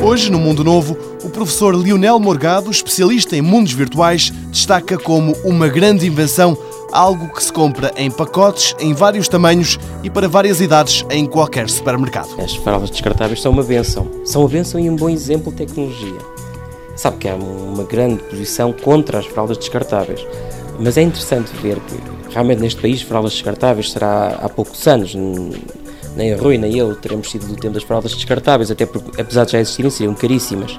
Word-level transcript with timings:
Hoje, 0.00 0.30
no 0.30 0.38
Mundo 0.38 0.62
Novo, 0.62 0.96
o 1.24 1.28
professor 1.28 1.74
Lionel 1.74 2.20
Morgado, 2.20 2.70
especialista 2.70 3.36
em 3.36 3.42
mundos 3.42 3.72
virtuais, 3.72 4.30
destaca 4.50 4.96
como 4.96 5.32
uma 5.44 5.68
grande 5.68 6.06
invenção 6.06 6.56
algo 6.92 7.28
que 7.34 7.42
se 7.42 7.52
compra 7.52 7.92
em 7.96 8.10
pacotes, 8.10 8.74
em 8.78 8.94
vários 8.94 9.28
tamanhos 9.28 9.78
e 10.02 10.08
para 10.08 10.28
várias 10.28 10.60
idades 10.60 11.04
em 11.10 11.26
qualquer 11.26 11.68
supermercado. 11.68 12.28
As 12.40 12.54
fraldas 12.54 12.90
descartáveis 12.90 13.42
são 13.42 13.52
uma 13.52 13.62
benção. 13.62 14.08
São 14.24 14.42
uma 14.42 14.48
benção 14.48 14.80
e 14.80 14.88
um 14.88 14.96
bom 14.96 15.10
exemplo 15.10 15.50
de 15.50 15.66
tecnologia. 15.66 16.18
Sabe 16.96 17.18
que 17.18 17.28
há 17.28 17.34
uma 17.34 17.84
grande 17.84 18.22
posição 18.22 18.72
contra 18.72 19.18
as 19.18 19.26
fraldas 19.26 19.58
descartáveis, 19.58 20.24
mas 20.78 20.96
é 20.96 21.02
interessante 21.02 21.50
ver 21.60 21.78
que 21.80 21.96
realmente 22.32 22.60
neste 22.60 22.80
país 22.80 23.02
fraldas 23.02 23.32
descartáveis 23.32 23.90
será 23.90 24.38
há 24.40 24.48
poucos 24.48 24.86
anos. 24.86 25.14
Nem 26.18 26.34
a 26.34 26.36
Rui 26.36 26.58
nem 26.58 26.76
eu 26.76 26.96
teremos 26.96 27.30
sido 27.30 27.46
do 27.46 27.54
tempo 27.54 27.74
das 27.74 27.84
fraldas 27.84 28.12
descartáveis, 28.12 28.72
até 28.72 28.84
porque, 28.84 29.20
apesar 29.20 29.44
de 29.44 29.52
já 29.52 29.60
existirem, 29.60 29.88
seriam 29.88 30.14
caríssimas. 30.14 30.76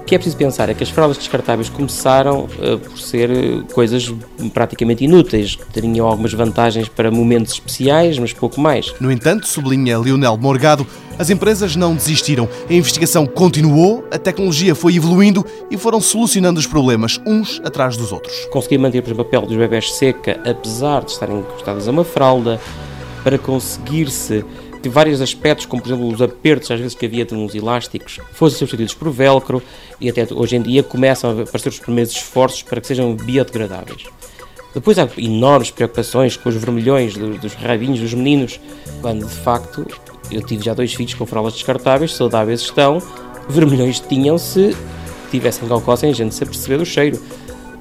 O 0.00 0.04
que 0.08 0.14
é 0.14 0.18
preciso 0.18 0.38
pensar 0.38 0.70
é 0.70 0.74
que 0.74 0.82
as 0.82 0.88
fraldas 0.88 1.18
descartáveis 1.18 1.68
começaram 1.68 2.44
uh, 2.44 2.78
por 2.78 2.98
ser 2.98 3.30
eh, 3.30 3.62
coisas 3.74 4.10
praticamente 4.54 5.04
inúteis, 5.04 5.56
que 5.56 5.66
teriam 5.66 6.06
algumas 6.06 6.32
vantagens 6.32 6.88
para 6.88 7.10
momentos 7.10 7.52
especiais, 7.52 8.18
mas 8.18 8.32
pouco 8.32 8.58
mais. 8.58 8.94
No 8.98 9.12
entanto, 9.12 9.46
sublinha 9.46 9.98
Lionel 9.98 10.38
Morgado, 10.38 10.86
as 11.18 11.28
empresas 11.28 11.76
não 11.76 11.94
desistiram. 11.94 12.48
A 12.70 12.72
investigação 12.72 13.26
continuou, 13.26 14.02
a 14.10 14.16
tecnologia 14.16 14.74
foi 14.74 14.96
evoluindo 14.96 15.44
e 15.70 15.76
foram 15.76 16.00
solucionando 16.00 16.58
os 16.58 16.66
problemas 16.66 17.20
uns 17.26 17.60
atrás 17.62 17.94
dos 17.94 18.10
outros. 18.10 18.46
Consegui 18.50 18.78
manter, 18.78 19.02
por 19.02 19.08
exemplo, 19.08 19.26
a 19.26 19.30
pele 19.30 19.46
dos 19.46 19.56
bebés 19.58 19.92
seca, 19.92 20.40
apesar 20.50 21.04
de 21.04 21.10
estarem 21.10 21.40
encostadas 21.40 21.86
a 21.86 21.90
uma 21.90 22.04
fralda, 22.04 22.58
para 23.22 23.36
conseguir-se 23.36 24.42
de 24.80 24.88
vários 24.88 25.20
aspectos, 25.20 25.66
como 25.66 25.82
por 25.82 25.88
exemplo 25.88 26.12
os 26.12 26.22
apertos, 26.22 26.70
às 26.70 26.78
vezes 26.78 26.94
que 26.94 27.06
havia 27.06 27.24
de 27.24 27.34
uns 27.34 27.54
elásticos, 27.54 28.20
fossem 28.32 28.58
substituídos 28.58 28.94
por 28.94 29.10
velcro 29.10 29.62
e 30.00 30.08
até 30.08 30.26
hoje 30.32 30.56
em 30.56 30.62
dia 30.62 30.82
começam 30.82 31.30
a 31.30 31.42
aparecer 31.42 31.68
os 31.68 31.78
primeiros 31.78 32.12
esforços 32.12 32.62
para 32.62 32.80
que 32.80 32.86
sejam 32.86 33.14
biodegradáveis. 33.14 34.04
Depois 34.74 34.98
há 34.98 35.08
enormes 35.16 35.70
preocupações 35.70 36.36
com 36.36 36.48
os 36.48 36.54
vermelhões 36.54 37.16
dos, 37.16 37.38
dos 37.40 37.54
rabinhos 37.54 38.00
dos 38.00 38.14
meninos, 38.14 38.60
quando 39.00 39.26
de 39.26 39.34
facto 39.34 39.86
eu 40.30 40.42
tive 40.42 40.64
já 40.64 40.74
dois 40.74 40.94
filhos 40.94 41.14
com 41.14 41.26
fraldas 41.26 41.54
descartáveis, 41.54 42.14
saudáveis 42.14 42.60
estão, 42.60 43.02
vermelhões 43.48 43.98
tinham 43.98 44.38
se 44.38 44.76
tivessem 45.30 45.66
cocó 45.68 45.96
sem 45.96 46.12
gente 46.12 46.34
se 46.34 46.42
aperceber 46.44 46.78
do 46.78 46.86
cheiro. 46.86 47.20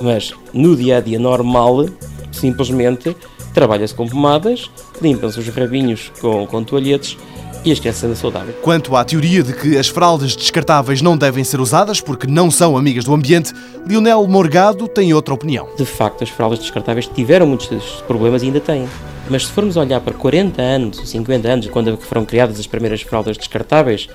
Mas 0.00 0.32
no 0.52 0.74
dia 0.74 0.96
a 0.96 1.00
dia 1.00 1.18
normal, 1.18 1.86
simplesmente 2.32 3.14
trabalha-se 3.52 3.94
com 3.94 4.08
pomadas, 4.08 4.70
limpam-se 5.00 5.38
os 5.38 5.48
rabinhos 5.48 6.10
com, 6.20 6.46
com 6.46 6.64
toalhetes 6.64 7.16
e 7.64 7.72
as 7.72 7.78
crianças 7.78 8.04
andam 8.04 8.16
saudáveis. 8.16 8.56
Quanto 8.62 8.96
à 8.96 9.04
teoria 9.04 9.42
de 9.42 9.52
que 9.52 9.76
as 9.76 9.88
fraldas 9.88 10.34
descartáveis 10.34 11.02
não 11.02 11.16
devem 11.16 11.44
ser 11.44 11.60
usadas 11.60 12.00
porque 12.00 12.26
não 12.26 12.50
são 12.50 12.76
amigas 12.76 13.04
do 13.04 13.14
ambiente, 13.14 13.52
Lionel 13.86 14.26
Morgado 14.26 14.88
tem 14.88 15.12
outra 15.12 15.34
opinião. 15.34 15.68
De 15.76 15.84
facto, 15.84 16.24
as 16.24 16.30
fraldas 16.30 16.58
descartáveis 16.58 17.06
tiveram 17.06 17.46
muitos 17.46 17.68
problemas 18.06 18.42
e 18.42 18.46
ainda 18.46 18.60
têm. 18.60 18.88
Mas 19.28 19.46
se 19.46 19.52
formos 19.52 19.76
olhar 19.76 20.00
para 20.00 20.14
40 20.14 20.60
anos, 20.60 21.08
50 21.08 21.48
anos, 21.48 21.66
quando 21.68 21.96
foram 21.98 22.24
criadas 22.24 22.58
as 22.58 22.66
primeiras 22.66 23.02
fraldas 23.02 23.36
descartáveis, 23.36 24.08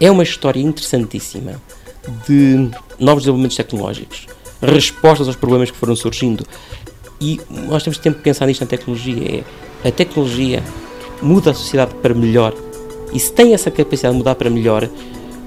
é 0.00 0.10
uma 0.10 0.22
história 0.22 0.60
interessantíssima 0.60 1.60
de 2.26 2.70
novos 2.98 3.22
desenvolvimentos 3.22 3.56
tecnológicos, 3.56 4.26
respostas 4.60 5.28
aos 5.28 5.36
problemas 5.36 5.70
que 5.70 5.76
foram 5.76 5.94
surgindo. 5.94 6.44
E 7.20 7.40
nós 7.68 7.82
temos 7.82 7.98
tempo 7.98 8.18
de 8.18 8.22
pensar 8.22 8.46
nisto 8.46 8.60
na 8.60 8.66
tecnologia. 8.66 9.44
É, 9.84 9.88
a 9.88 9.92
tecnologia 9.92 10.62
muda 11.22 11.50
a 11.50 11.54
sociedade 11.54 11.94
para 11.96 12.14
melhor. 12.14 12.54
E 13.12 13.20
se 13.20 13.32
tem 13.32 13.54
essa 13.54 13.70
capacidade 13.70 14.12
de 14.12 14.18
mudar 14.18 14.34
para 14.34 14.50
melhor, 14.50 14.88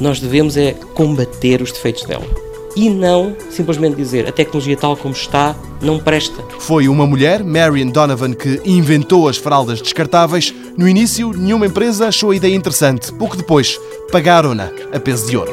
nós 0.00 0.18
devemos 0.20 0.56
é 0.56 0.72
combater 0.94 1.62
os 1.62 1.70
defeitos 1.70 2.04
dela. 2.04 2.26
E 2.74 2.88
não 2.88 3.36
simplesmente 3.50 3.96
dizer 3.96 4.26
a 4.26 4.32
tecnologia 4.32 4.76
tal 4.76 4.96
como 4.96 5.12
está 5.12 5.54
não 5.80 5.98
presta. 5.98 6.42
Foi 6.58 6.88
uma 6.88 7.06
mulher, 7.06 7.44
Marion 7.44 7.88
Donovan, 7.88 8.32
que 8.32 8.60
inventou 8.64 9.28
as 9.28 9.36
fraldas 9.36 9.82
descartáveis. 9.82 10.54
No 10.76 10.88
início, 10.88 11.32
nenhuma 11.32 11.66
empresa 11.66 12.08
achou 12.08 12.30
a 12.30 12.36
ideia 12.36 12.54
interessante. 12.54 13.12
Pouco 13.12 13.36
depois, 13.36 13.78
pagaram-na 14.10 14.70
a 14.92 14.98
peso 14.98 15.26
de 15.26 15.36
ouro. 15.36 15.52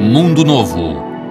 Mundo 0.00 0.44
Novo 0.44 1.15